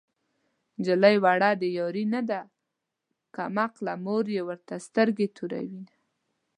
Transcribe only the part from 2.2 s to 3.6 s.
ده کم